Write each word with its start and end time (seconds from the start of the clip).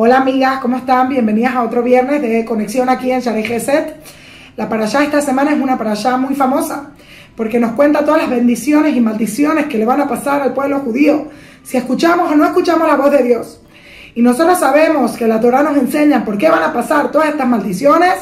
Hola 0.00 0.18
amigas, 0.18 0.60
¿cómo 0.60 0.76
están? 0.76 1.08
Bienvenidas 1.08 1.56
a 1.56 1.64
otro 1.64 1.82
viernes 1.82 2.22
de 2.22 2.44
conexión 2.44 2.88
aquí 2.88 3.10
en 3.10 3.18
Sharei 3.18 3.42
Geset. 3.42 3.96
La 4.54 4.68
parashá 4.68 5.02
esta 5.02 5.20
semana 5.20 5.52
es 5.52 5.60
una 5.60 5.76
parashá 5.76 6.16
muy 6.16 6.36
famosa 6.36 6.90
porque 7.34 7.58
nos 7.58 7.72
cuenta 7.72 8.04
todas 8.04 8.20
las 8.20 8.30
bendiciones 8.30 8.94
y 8.94 9.00
maldiciones 9.00 9.66
que 9.66 9.76
le 9.76 9.84
van 9.84 10.00
a 10.00 10.06
pasar 10.06 10.40
al 10.40 10.54
pueblo 10.54 10.78
judío 10.78 11.26
si 11.64 11.78
escuchamos 11.78 12.30
o 12.30 12.36
no 12.36 12.44
escuchamos 12.44 12.86
la 12.86 12.94
voz 12.94 13.10
de 13.10 13.24
Dios. 13.24 13.60
Y 14.14 14.22
nosotros 14.22 14.60
sabemos 14.60 15.16
que 15.16 15.26
la 15.26 15.40
Torah 15.40 15.64
nos 15.64 15.76
enseña 15.76 16.24
por 16.24 16.38
qué 16.38 16.48
van 16.48 16.62
a 16.62 16.72
pasar 16.72 17.10
todas 17.10 17.30
estas 17.30 17.48
maldiciones, 17.48 18.14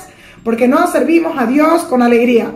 porque 0.45 0.68
no 0.68 0.86
servimos 0.86 1.36
a 1.36 1.45
Dios 1.45 1.82
con 1.82 2.00
alegría. 2.00 2.53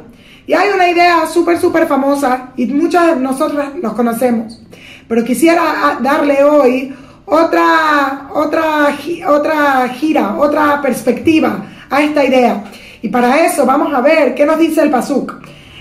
Y 0.46 0.54
hay 0.54 0.70
una 0.74 0.88
idea 0.88 1.26
súper, 1.26 1.58
súper 1.58 1.86
famosa 1.86 2.52
y 2.56 2.64
muchos 2.68 3.06
de 3.06 3.16
nosotros 3.16 3.66
los 3.82 3.92
conocemos. 3.92 4.62
Pero 5.06 5.24
quisiera 5.24 5.98
darle 6.00 6.42
hoy 6.42 6.94
otra, 7.30 8.28
otra, 8.34 8.96
otra 9.28 9.88
gira, 9.88 10.36
otra 10.36 10.82
perspectiva 10.82 11.64
a 11.88 12.02
esta 12.02 12.24
idea. 12.24 12.64
Y 13.02 13.08
para 13.08 13.46
eso 13.46 13.64
vamos 13.64 13.94
a 13.94 14.00
ver 14.00 14.34
qué 14.34 14.44
nos 14.44 14.58
dice 14.58 14.82
el 14.82 14.90
Pasuk. 14.90 15.36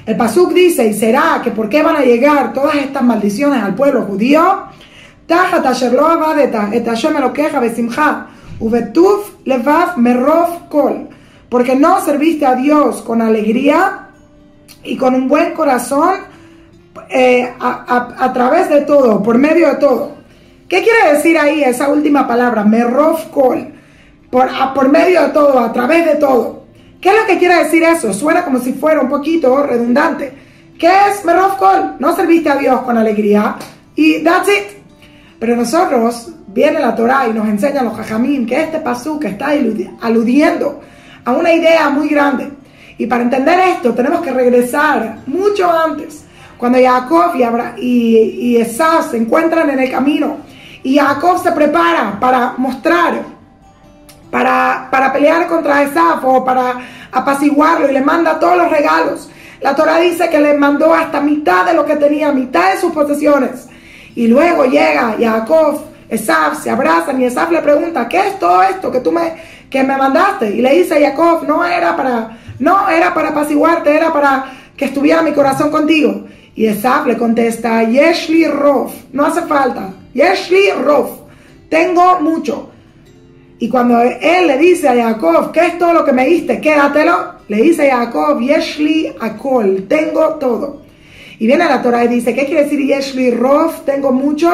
El 0.05 0.16
Pasuk 0.16 0.53
dice, 0.53 0.88
y 0.88 0.94
será 0.94 1.41
que 1.44 1.52
por 1.52 1.67
qué 1.67 1.81
van 1.81 1.95
a 1.95 2.02
llegar 2.02 2.53
todas 2.53 2.75
estas 2.75 3.03
maldiciones 3.03 3.63
al 3.63 3.73
pueblo 3.73 4.03
judío, 4.03 4.63
porque 11.50 11.75
no 11.75 12.00
serviste 12.02 12.45
a 12.45 12.55
Dios 12.55 13.02
con 13.02 13.22
alegría 13.23 14.09
y 14.84 14.97
con 14.97 15.16
un 15.16 15.27
buen 15.27 15.53
corazón 15.53 16.16
eh, 17.09 17.52
a 17.59 18.31
través 18.34 18.70
de 18.70 18.81
todo, 18.81 19.22
por 19.23 19.38
medio 19.38 19.67
de 19.70 19.75
todo. 19.75 20.19
¿Qué 20.70 20.84
quiere 20.84 21.14
decir 21.14 21.36
ahí 21.36 21.64
esa 21.64 21.90
última 21.90 22.28
palabra? 22.28 22.64
Merov 22.64 23.31
kol. 23.31 23.73
Por, 24.30 24.48
por 24.76 24.89
medio 24.89 25.23
de 25.23 25.30
todo, 25.30 25.59
a 25.59 25.73
través 25.73 26.06
de 26.06 26.16
todo. 26.16 26.66
¿Qué 27.02 27.09
es 27.09 27.16
lo 27.16 27.26
que 27.26 27.39
quiere 27.39 27.64
decir 27.64 27.81
eso? 27.81 28.14
Suena 28.14 28.45
como 28.45 28.59
si 28.59 28.73
fuera 28.73 29.02
un 29.02 29.09
poquito 29.09 29.64
redundante. 29.64 30.31
¿Qué 30.78 30.92
es 31.09 31.26
Merov 31.26 31.58
kol? 31.58 31.95
No 31.98 32.16
serviste 32.16 32.52
a 32.52 32.58
Dios 32.58 32.81
con 32.81 33.00
alegría 33.00 33.56
y 33.95 34.23
that's 34.23 34.48
it. 34.48 34.78
Pero 35.39 35.56
nosotros, 35.56 36.34
viene 36.48 36.80
la 36.80 36.95
Torah 36.95 37.28
y 37.28 37.33
nos 37.33 37.48
enseña 37.48 37.81
los 37.81 37.98
jajamín 37.98 38.45
que 38.45 38.61
este 38.61 38.80
pasú 38.80 39.20
que 39.20 39.30
está 39.30 39.48
aludiendo 40.02 40.81
a 41.26 41.31
una 41.31 41.52
idea 41.52 41.89
muy 41.89 42.09
grande. 42.09 42.48
Y 43.00 43.08
para 43.08 43.23
entender 43.23 43.59
esto 43.59 43.95
tenemos 43.95 44.22
que 44.22 44.31
regresar 44.31 45.20
mucho 45.26 45.72
antes, 45.72 46.26
cuando 46.58 46.78
Jacob 46.78 47.31
y, 47.36 47.44
y, 47.81 48.58
y 48.58 48.66
se 48.66 49.17
encuentran 49.17 49.70
en 49.72 49.80
el 49.80 49.89
camino 49.89 50.48
y 50.83 50.97
Jacob 50.97 51.41
se 51.41 51.52
prepara 51.52 52.17
para 52.19 52.53
mostrar, 52.58 53.23
para, 54.31 54.88
para 54.89 55.11
pelear 55.11 55.47
contra 55.47 55.83
Esaf 55.83 56.23
o 56.23 56.44
para 56.44 56.75
apaciguarlo 57.11 57.89
y 57.89 57.94
le 57.94 58.02
manda 58.02 58.39
todos 58.39 58.58
los 58.58 58.71
regalos. 58.71 59.30
La 59.61 59.75
Torah 59.75 59.99
dice 59.99 60.30
que 60.30 60.39
le 60.39 60.53
mandó 60.53 60.94
hasta 60.94 61.19
mitad 61.19 61.66
de 61.66 61.73
lo 61.73 61.86
que 61.86 61.97
tenía, 61.97 62.31
mitad 62.31 62.73
de 62.73 62.80
sus 62.80 62.94
posesiones. 62.94 63.67
Y 64.16 64.27
luego 64.27 64.66
llega 64.66 65.16
Jacob, 65.19 65.81
Esaf, 66.08 66.63
se 66.63 66.69
abrazan 66.69 67.21
y 67.21 67.25
Esaf 67.25 67.52
le 67.52 67.61
pregunta, 67.61 68.08
¿qué 68.08 68.27
es 68.27 68.39
todo 68.39 68.64
esto 68.64 68.91
que 68.91 69.02
tú 69.02 69.11
me, 69.11 69.33
que 69.69 69.83
me 69.83 69.97
mandaste? 69.97 70.49
Y 70.49 70.61
le 70.61 70.73
dice 70.75 70.95
a 70.95 71.09
Jacob, 71.09 71.45
no 71.47 71.66
era 71.66 71.95
para, 71.95 72.38
no 72.59 72.89
era 72.89 73.14
para 73.14 73.30
apaciguarte, 73.30 73.93
era 73.93 74.14
para 74.14 74.45
que 74.77 74.86
estuviera 74.86 75.21
mi 75.21 75.33
corazón 75.33 75.69
contigo. 75.69 76.25
Y 76.59 76.67
Esaf 76.67 77.05
le 77.07 77.17
contesta, 77.17 77.83
Yeshli 77.83 78.45
Rof, 78.45 78.91
no 79.13 79.25
hace 79.25 79.43
falta, 79.43 79.93
Yeshli 80.13 80.71
Rof, 80.83 81.09
tengo 81.69 82.19
mucho. 82.19 82.69
Y 83.59 83.69
cuando 83.69 84.02
él 84.02 84.45
le 84.45 84.57
dice 84.57 84.89
a 84.89 84.93
Jacob, 84.93 85.53
¿qué 85.53 85.67
es 85.67 85.77
todo 85.77 85.93
lo 85.93 86.03
que 86.03 86.11
me 86.11 86.25
diste? 86.25 86.59
Quédatelo. 86.59 87.36
Le 87.48 87.61
dice 87.61 87.89
a 87.89 87.99
Jacob, 87.99 88.42
Yeshli 88.42 89.09
Akol, 89.21 89.86
tengo 89.87 90.33
todo. 90.33 90.81
Y 91.39 91.48
viene 91.48 91.64
la 91.64 91.81
Torah 91.81 92.03
y 92.03 92.09
dice, 92.09 92.36
¿qué 92.36 92.45
quiere 92.45 92.65
decir 92.65 92.86
Yeshli 92.86 93.31
Rof? 93.31 93.86
Tengo 93.86 94.11
mucho. 94.11 94.52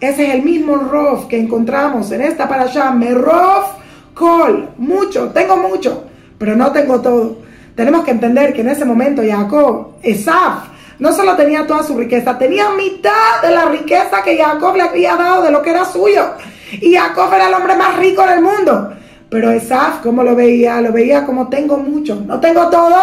Ese 0.00 0.26
es 0.26 0.34
el 0.34 0.42
mismo 0.42 0.74
Rof 0.74 1.26
que 1.26 1.38
encontramos 1.38 2.10
en 2.10 2.22
esta 2.22 2.48
parasha. 2.48 2.90
Rof 2.90 3.70
Kol, 4.14 4.70
mucho, 4.78 5.28
tengo 5.28 5.56
mucho, 5.58 6.06
pero 6.38 6.56
no 6.56 6.72
tengo 6.72 7.00
todo. 7.00 7.36
Tenemos 7.76 8.04
que 8.04 8.10
entender 8.10 8.52
que 8.52 8.62
en 8.62 8.70
ese 8.70 8.84
momento 8.84 9.22
Jacob, 9.24 9.92
Esaf, 10.02 10.74
no 10.98 11.12
solo 11.12 11.36
tenía 11.36 11.66
toda 11.66 11.82
su 11.82 11.96
riqueza, 11.96 12.38
tenía 12.38 12.70
mitad 12.70 13.42
de 13.42 13.50
la 13.50 13.66
riqueza 13.66 14.22
que 14.24 14.36
Jacob 14.36 14.76
le 14.76 14.82
había 14.82 15.16
dado 15.16 15.42
de 15.42 15.50
lo 15.50 15.62
que 15.62 15.70
era 15.70 15.84
suyo. 15.84 16.32
Y 16.72 16.94
Jacob 16.94 17.32
era 17.32 17.48
el 17.48 17.54
hombre 17.54 17.76
más 17.76 17.96
rico 17.96 18.26
del 18.26 18.40
mundo. 18.40 18.92
Pero 19.28 19.50
Esaf, 19.50 20.00
¿cómo 20.02 20.22
lo 20.22 20.34
veía? 20.34 20.80
Lo 20.80 20.92
veía 20.92 21.24
como 21.24 21.48
tengo 21.48 21.76
mucho. 21.76 22.22
No 22.26 22.40
tengo 22.40 22.68
todo, 22.68 22.96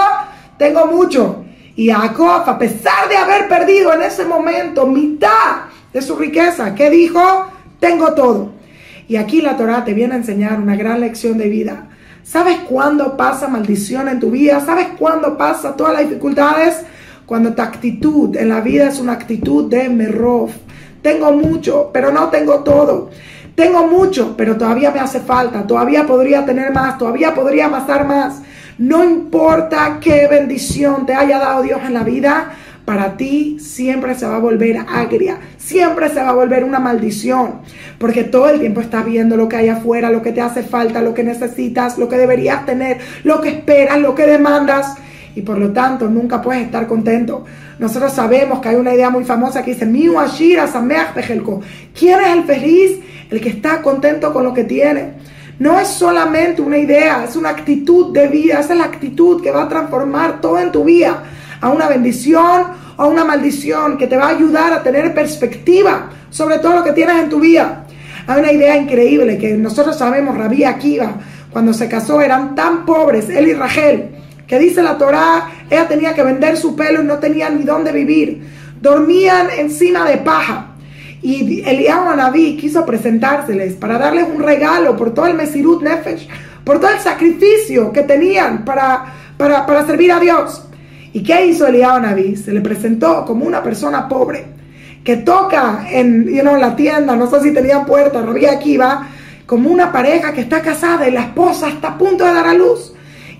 tengo 0.58 0.88
mucho. 0.88 1.44
Y 1.76 1.90
Jacob, 1.90 2.44
a 2.48 2.58
pesar 2.58 3.10
de 3.10 3.18
haber 3.18 3.48
perdido 3.48 3.94
en 3.94 4.04
ese 4.04 4.26
momento 4.26 4.86
mitad 4.86 5.66
de 5.92 6.02
su 6.02 6.16
riqueza, 6.16 6.74
¿qué 6.76 6.90
dijo? 6.90 7.48
Tengo 7.80 8.14
todo. 8.14 8.52
Y 9.08 9.18
aquí 9.18 9.42
la 9.42 9.58
Torah 9.58 9.84
te 9.84 9.94
viene 9.94 10.14
a 10.14 10.18
enseñar 10.18 10.60
una 10.60 10.76
gran 10.76 11.02
lección 11.02 11.38
de 11.38 11.50
vida. 11.50 11.88
¿Sabes 12.24 12.60
cuándo 12.70 13.18
pasa 13.18 13.48
maldición 13.48 14.08
en 14.08 14.20
tu 14.20 14.32
vida? 14.32 14.62
¿Sabes 14.62 14.88
cuándo 14.98 15.38
pasa 15.38 15.76
todas 15.76 15.94
las 15.94 16.04
dificultades? 16.04 16.84
Cuando 17.26 17.54
tu 17.54 17.62
actitud 17.62 18.36
en 18.36 18.50
la 18.50 18.62
vida 18.62 18.90
es 18.90 19.00
una 19.00 19.14
actitud 19.14 19.70
de 19.70 19.90
merov. 19.90 20.50
Tengo 21.02 21.32
mucho, 21.32 21.90
pero 21.94 22.12
no 22.12 22.30
tengo 22.30 22.64
todo. 22.64 23.10
Tengo 23.56 23.88
mucho, 23.88 24.36
pero 24.36 24.58
todavía 24.58 24.92
me 24.92 25.00
hace 25.00 25.20
falta. 25.20 25.66
Todavía 25.66 26.06
podría 26.06 26.46
tener 26.46 26.74
más. 26.74 26.98
Todavía 26.98 27.34
podría 27.34 27.66
amasar 27.66 28.06
más. 28.08 28.42
No 28.78 29.04
importa 29.04 30.00
qué 30.02 30.28
bendición 30.28 31.06
te 31.06 31.14
haya 31.14 31.38
dado 31.38 31.62
Dios 31.62 31.80
en 31.86 31.94
la 31.94 32.04
vida, 32.04 32.54
para 32.86 33.18
ti 33.18 33.58
siempre 33.60 34.16
se 34.16 34.26
va 34.26 34.38
a 34.38 34.40
volver 34.40 34.78
agria, 34.78 35.38
siempre 35.58 36.10
se 36.10 36.22
va 36.22 36.30
a 36.30 36.34
volver 36.34 36.64
una 36.64 36.80
maldición, 36.80 37.62
porque 38.00 38.24
todo 38.24 38.50
el 38.50 38.60
tiempo 38.60 38.82
estás 38.82 39.06
viendo 39.06 39.38
lo 39.38 39.48
que 39.48 39.58
hay 39.58 39.70
afuera, 39.70 40.10
lo 40.10 40.22
que 40.22 40.32
te 40.32 40.42
hace 40.42 40.64
falta, 40.64 41.02
lo 41.02 41.14
que 41.14 41.24
necesitas, 41.24 41.98
lo 41.98 42.10
que 42.10 42.18
deberías 42.18 42.66
tener, 42.66 42.98
lo 43.24 43.42
que 43.42 43.50
esperas, 43.50 44.00
lo 44.00 44.16
que 44.16 44.26
demandas 44.26 44.96
y 45.36 45.42
por 45.42 45.58
lo 45.58 45.72
tanto 45.72 46.08
nunca 46.08 46.42
puedes 46.42 46.64
estar 46.64 46.88
contento. 46.88 47.46
Nosotros 47.80 48.14
sabemos 48.14 48.60
que 48.60 48.70
hay 48.70 48.76
una 48.76 48.94
idea 48.94 49.10
muy 49.10 49.24
famosa 49.24 49.64
que 49.64 49.74
dice, 49.74 49.86
Miu 49.86 50.20
Ashira 50.20 50.68
¿Quién 51.98 52.22
es 52.22 52.28
el 52.28 52.44
feliz? 52.44 53.00
El 53.30 53.42
que 53.42 53.50
está 53.50 53.82
contento 53.82 54.32
con 54.32 54.44
lo 54.44 54.54
que 54.54 54.64
tiene. 54.64 55.14
No 55.60 55.80
es 55.80 55.88
solamente 55.88 56.62
una 56.62 56.78
idea, 56.78 57.26
es 57.28 57.36
una 57.36 57.50
actitud 57.50 58.14
de 58.14 58.28
vida, 58.28 58.60
es 58.60 58.70
la 58.70 58.86
actitud 58.86 59.42
que 59.42 59.52
va 59.52 59.64
a 59.64 59.70
transformar 59.70 60.42
todo 60.42 60.60
en 60.60 60.72
tu 60.72 60.84
vida 60.84 61.24
a 61.62 61.70
una 61.70 61.88
bendición 61.88 62.66
o 62.98 63.02
a 63.02 63.08
una 63.08 63.24
maldición 63.24 63.98
que 63.98 64.08
te 64.08 64.18
va 64.18 64.26
a 64.26 64.30
ayudar 64.30 64.74
a 64.74 64.84
tener 64.84 65.14
perspectiva 65.14 66.10
sobre 66.30 66.60
todo 66.60 66.78
lo 66.78 66.84
que 66.84 66.92
tienes 66.92 67.22
en 67.22 67.30
tu 67.30 67.40
vida. 67.40 67.86
Hay 68.28 68.40
una 68.40 68.52
idea 68.52 68.78
increíble 68.78 69.38
que 69.38 69.54
nosotros 69.56 69.98
sabemos, 69.98 70.38
Rabí 70.38 70.64
Akiva, 70.64 71.14
cuando 71.52 71.74
se 71.74 71.88
casó 71.88 72.20
eran 72.20 72.56
tan 72.56 72.86
pobres, 72.86 73.30
él 73.30 73.48
y 73.48 73.54
Rachel, 73.54 74.13
dice 74.60 74.82
la 74.82 74.98
Torá, 74.98 75.50
ella 75.70 75.88
tenía 75.88 76.14
que 76.14 76.24
vender 76.24 76.58
su 76.58 76.76
pelo 76.76 77.02
y 77.02 77.06
no 77.06 77.20
tenía 77.20 77.50
ni 77.50 77.64
dónde 77.64 77.92
vivir. 77.92 78.46
Dormían 78.82 79.48
encima 79.58 80.08
de 80.10 80.18
paja. 80.18 80.68
Y 81.22 81.62
Eliyahu 81.62 82.10
Anabí 82.10 82.58
quiso 82.58 82.86
presentárseles 82.86 83.76
para 83.76 83.98
darles 83.98 84.28
un 84.34 84.44
regalo 84.44 84.98
por 84.98 85.14
todo 85.14 85.28
el 85.28 85.36
Mesirut 85.36 85.82
Nefesh, 85.82 86.28
por 86.66 86.80
todo 86.80 86.92
el 86.92 87.00
sacrificio 87.00 87.94
que 87.94 88.04
tenían 88.04 88.66
para, 88.66 89.06
para, 89.38 89.86
servir 89.86 90.12
a 90.12 90.20
Dios. 90.20 90.66
¿Y 91.14 91.24
qué 91.24 91.46
hizo 91.46 91.68
Eliyahu 91.68 91.98
Anabí? 91.98 92.36
Se 92.36 92.52
le 92.52 92.60
presentó 92.60 93.24
como 93.26 93.46
una 93.46 93.64
persona 93.64 94.10
pobre 94.10 94.54
que 95.04 95.18
toca 95.18 95.86
en 95.90 96.34
la 96.44 96.76
tienda, 96.76 97.16
no 97.16 97.30
sé 97.30 97.42
si 97.42 97.52
tenían 97.52 97.86
puerta, 97.86 98.22
no 98.22 98.34
aquí, 98.50 98.78
va, 98.78 99.08
como 99.46 99.70
una 99.70 99.92
pareja 99.92 100.34
que 100.34 100.42
está 100.42 100.62
casada 100.62 101.08
y 101.08 101.12
la 101.12 101.22
esposa 101.22 101.68
está 101.68 101.90
a 101.90 101.98
punto 101.98 102.26
de 102.26 102.34
dar 102.34 102.48
a 102.48 102.54
luz. 102.54 102.93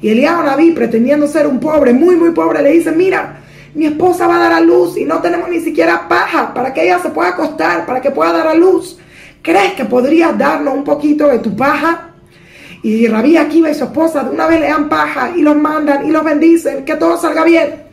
Y 0.04 0.10
Eliab 0.10 0.44
David, 0.44 0.76
pretendiendo 0.76 1.28
ser 1.28 1.48
un 1.48 1.62
pobre, 1.62 1.94
muy, 1.94 2.18
muy 2.18 2.32
pobre, 2.32 2.62
le 2.62 2.74
dice, 2.74 2.92
mira, 2.92 3.38
mi 3.74 3.86
esposa 3.86 4.28
va 4.28 4.36
a 4.36 4.40
dar 4.40 4.52
a 4.52 4.60
luz 4.60 4.98
y 4.98 5.06
no 5.06 5.22
tenemos 5.22 5.48
ni 5.48 5.62
siquiera 5.62 6.10
paja 6.10 6.54
para 6.54 6.74
que 6.74 6.84
ella 6.84 7.00
se 7.00 7.10
pueda 7.10 7.30
acostar, 7.30 7.86
para 7.86 8.02
que 8.02 8.12
pueda 8.12 8.34
dar 8.34 8.48
a 8.48 8.54
luz. 8.54 9.00
¿Crees 9.42 9.76
que 9.76 9.86
podrías 9.86 10.38
darnos 10.38 10.74
un 10.74 10.84
poquito 10.84 11.30
de 11.30 11.40
tu 11.40 11.56
paja? 11.56 12.10
Y 12.84 13.08
Rabí 13.08 13.38
Akiva 13.38 13.70
y 13.70 13.76
su 13.76 13.86
esposa 13.86 14.26
de 14.26 14.32
una 14.32 14.46
vez 14.46 14.60
le 14.60 14.68
dan 14.68 14.90
paja 14.90 15.32
y 15.38 15.42
los 15.42 15.56
mandan 15.56 16.06
y 16.06 16.12
los 16.12 16.26
bendicen, 16.26 16.84
que 16.84 16.96
todo 16.96 17.18
salga 17.18 17.46
bien. 17.46 17.84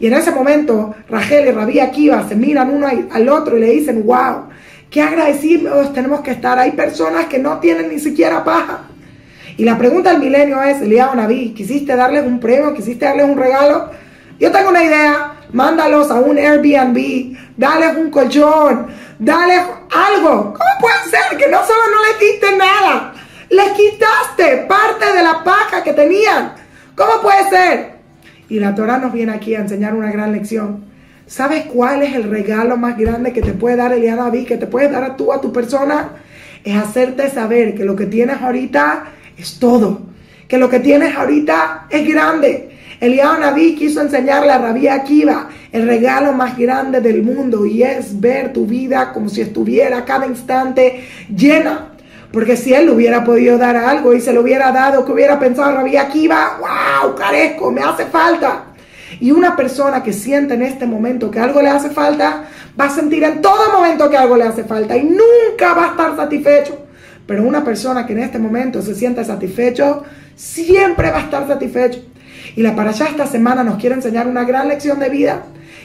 Y 0.00 0.06
en 0.06 0.14
ese 0.14 0.30
momento 0.30 0.94
Rachel 1.10 1.46
y 1.46 1.50
Rabí 1.50 1.78
Akiva 1.78 2.26
se 2.26 2.36
miran 2.36 2.70
uno 2.70 2.86
al 2.86 3.28
otro 3.28 3.58
y 3.58 3.60
le 3.60 3.70
dicen, 3.72 4.06
wow, 4.06 4.44
qué 4.88 5.02
agradecidos 5.02 5.92
tenemos 5.92 6.22
que 6.22 6.30
estar. 6.30 6.58
Hay 6.58 6.72
personas 6.72 7.26
que 7.26 7.38
no 7.38 7.58
tienen 7.58 7.90
ni 7.90 7.98
siquiera 7.98 8.42
paja. 8.42 8.89
Y 9.60 9.64
la 9.64 9.76
pregunta 9.76 10.12
del 10.12 10.20
milenio 10.20 10.62
es, 10.62 10.80
Elías 10.80 11.14
Naví, 11.14 11.52
¿quisiste 11.52 11.94
darles 11.94 12.24
un 12.24 12.40
premio? 12.40 12.72
¿Quisiste 12.72 13.04
darles 13.04 13.26
un 13.26 13.36
regalo? 13.36 13.90
Yo 14.38 14.50
tengo 14.50 14.70
una 14.70 14.82
idea, 14.82 15.34
mándalos 15.52 16.10
a 16.10 16.14
un 16.14 16.38
Airbnb, 16.38 17.36
dales 17.58 17.94
un 17.98 18.10
colchón, 18.10 18.86
dales 19.18 19.60
algo. 19.90 20.54
¿Cómo 20.54 20.70
puede 20.80 21.10
ser 21.10 21.36
que 21.36 21.46
no 21.50 21.58
solo 21.58 21.78
no 21.94 22.08
les 22.08 22.18
diste 22.18 22.56
nada? 22.56 23.12
Les 23.50 23.72
quitaste 23.72 24.64
parte 24.66 25.12
de 25.14 25.22
la 25.22 25.44
paja 25.44 25.82
que 25.84 25.92
tenían. 25.92 26.54
¿Cómo 26.96 27.20
puede 27.20 27.50
ser? 27.50 27.96
Y 28.48 28.60
la 28.60 28.74
Torah 28.74 28.96
nos 28.96 29.12
viene 29.12 29.32
aquí 29.32 29.54
a 29.56 29.60
enseñar 29.60 29.94
una 29.94 30.10
gran 30.10 30.32
lección. 30.32 30.86
¿Sabes 31.26 31.66
cuál 31.66 32.02
es 32.02 32.14
el 32.14 32.30
regalo 32.30 32.78
más 32.78 32.96
grande 32.96 33.34
que 33.34 33.42
te 33.42 33.52
puede 33.52 33.76
dar 33.76 33.92
el 33.92 34.06
David, 34.06 34.46
que 34.46 34.56
te 34.56 34.66
puede 34.66 34.88
dar 34.88 35.04
a 35.04 35.16
tú, 35.16 35.34
a 35.34 35.40
tu 35.42 35.52
persona? 35.52 36.12
Es 36.64 36.78
hacerte 36.78 37.28
saber 37.28 37.74
que 37.74 37.84
lo 37.84 37.94
que 37.94 38.06
tienes 38.06 38.40
ahorita 38.40 39.04
es 39.40 39.58
todo. 39.58 40.02
Que 40.48 40.58
lo 40.58 40.68
que 40.68 40.80
tienes 40.80 41.16
ahorita 41.16 41.86
es 41.90 42.06
grande. 42.08 42.70
Eliyahu 43.00 43.40
Naví 43.40 43.74
quiso 43.76 44.02
enseñarle 44.02 44.50
a 44.52 44.58
Rabí 44.58 44.86
Akiva 44.86 45.48
el 45.72 45.86
regalo 45.86 46.32
más 46.32 46.58
grande 46.58 47.00
del 47.00 47.22
mundo 47.22 47.64
y 47.64 47.82
es 47.82 48.20
ver 48.20 48.52
tu 48.52 48.66
vida 48.66 49.12
como 49.12 49.28
si 49.28 49.40
estuviera 49.40 50.04
cada 50.04 50.26
instante 50.26 51.04
llena. 51.34 51.92
Porque 52.32 52.56
si 52.56 52.74
él 52.74 52.90
hubiera 52.90 53.24
podido 53.24 53.58
dar 53.58 53.76
algo 53.76 54.12
y 54.12 54.20
se 54.20 54.32
lo 54.32 54.42
hubiera 54.42 54.70
dado, 54.70 55.04
que 55.04 55.12
hubiera 55.12 55.38
pensado 55.38 55.74
Rabí 55.74 55.96
Akiva, 55.96 56.58
wow, 56.60 57.14
carezco, 57.14 57.72
me 57.72 57.80
hace 57.80 58.06
falta. 58.06 58.64
Y 59.18 59.30
una 59.32 59.56
persona 59.56 60.02
que 60.02 60.12
siente 60.12 60.54
en 60.54 60.62
este 60.62 60.86
momento 60.86 61.30
que 61.30 61.40
algo 61.40 61.60
le 61.62 61.70
hace 61.70 61.90
falta, 61.90 62.44
va 62.78 62.84
a 62.84 62.90
sentir 62.90 63.24
en 63.24 63.40
todo 63.40 63.72
momento 63.72 64.08
que 64.08 64.16
algo 64.16 64.36
le 64.36 64.44
hace 64.44 64.64
falta 64.64 64.96
y 64.96 65.04
nunca 65.04 65.74
va 65.74 65.86
a 65.86 65.90
estar 65.90 66.16
satisfecho. 66.16 66.89
Pero 67.30 67.44
una 67.44 67.62
persona 67.62 68.06
que 68.06 68.12
en 68.12 68.18
este 68.18 68.40
momento 68.40 68.82
se 68.82 68.92
siente 68.92 69.24
satisfecho, 69.24 70.02
siempre 70.34 71.12
va 71.12 71.18
a 71.18 71.20
estar 71.20 71.46
satisfecho. 71.46 72.00
Y 72.56 72.62
la 72.62 72.74
para 72.74 72.90
allá 72.90 73.06
esta 73.06 73.24
semana 73.24 73.62
nos 73.62 73.78
quiere 73.78 73.94
enseñar 73.94 74.26
una 74.26 74.42
gran 74.42 74.66
lección 74.66 74.98
de 74.98 75.10
vida. 75.10 75.44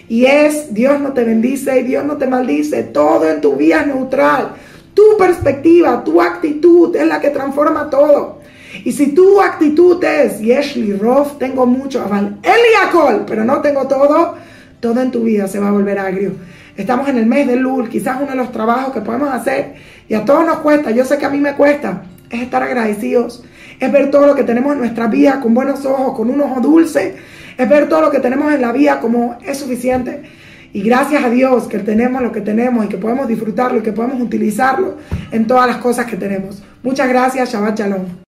Y 0.09 0.25
es, 0.25 0.73
Dios 0.73 0.99
no 0.99 1.13
te 1.13 1.23
bendice 1.23 1.81
y 1.81 1.83
Dios 1.83 2.03
no 2.03 2.17
te 2.17 2.25
maldice. 2.25 2.81
Todo 2.81 3.29
en 3.29 3.41
tu 3.41 3.55
vida 3.57 3.81
es 3.81 3.85
neutral. 3.85 4.53
Tu 4.95 5.03
perspectiva, 5.19 6.03
tu 6.03 6.19
actitud 6.19 6.95
es 6.95 7.05
la 7.05 7.21
que 7.21 7.29
transforma 7.29 7.91
todo. 7.91 8.39
Y 8.83 8.91
si 8.91 9.13
tu 9.13 9.39
actitud 9.39 10.03
es, 10.03 10.39
Yeshli 10.39 10.93
Rof, 10.93 11.37
tengo 11.37 11.67
mucho, 11.67 12.01
aval, 12.01 12.37
Eliacol, 12.41 13.23
pero 13.27 13.45
no 13.45 13.61
tengo 13.61 13.87
todo, 13.87 14.33
todo 14.79 14.99
en 14.99 15.11
tu 15.11 15.21
vida 15.21 15.47
se 15.47 15.59
va 15.59 15.67
a 15.67 15.71
volver 15.71 15.99
agrio. 15.99 16.31
Estamos 16.77 17.07
en 17.07 17.17
el 17.17 17.25
mes 17.25 17.47
de 17.47 17.55
Lul, 17.55 17.89
quizás 17.89 18.17
uno 18.21 18.31
de 18.31 18.35
los 18.35 18.51
trabajos 18.51 18.93
que 18.93 19.01
podemos 19.01 19.29
hacer, 19.29 19.75
y 20.09 20.13
a 20.13 20.25
todos 20.25 20.45
nos 20.45 20.59
cuesta, 20.59 20.91
yo 20.91 21.05
sé 21.05 21.17
que 21.17 21.25
a 21.25 21.29
mí 21.29 21.39
me 21.39 21.53
cuesta, 21.53 22.03
es 22.29 22.41
estar 22.41 22.61
agradecidos, 22.63 23.43
es 23.79 23.91
ver 23.91 24.11
todo 24.11 24.27
lo 24.27 24.35
que 24.35 24.43
tenemos 24.43 24.73
en 24.73 24.79
nuestra 24.79 25.07
vida 25.07 25.39
con 25.39 25.53
buenos 25.53 25.85
ojos, 25.85 26.15
con 26.15 26.29
un 26.29 26.41
ojo 26.41 26.59
dulce, 26.59 27.15
es 27.57 27.69
ver 27.69 27.87
todo 27.87 28.01
lo 28.01 28.11
que 28.11 28.19
tenemos 28.19 28.53
en 28.53 28.61
la 28.61 28.71
vida 28.71 28.99
como 28.99 29.37
es 29.45 29.57
suficiente. 29.57 30.23
Y 30.73 30.81
gracias 30.81 31.23
a 31.23 31.29
Dios 31.29 31.67
que 31.69 31.79
tenemos 31.79 32.21
lo 32.21 32.33
que 32.33 32.41
tenemos 32.41 32.85
y 32.85 32.89
que 32.89 32.97
podemos 32.97 33.29
disfrutarlo 33.29 33.79
y 33.79 33.81
que 33.81 33.93
podemos 33.93 34.21
utilizarlo 34.21 34.97
en 35.31 35.47
todas 35.47 35.67
las 35.67 35.77
cosas 35.77 36.05
que 36.05 36.17
tenemos. 36.17 36.61
Muchas 36.83 37.07
gracias, 37.07 37.53
Shabbat 37.53 37.79
Shalom. 37.79 38.24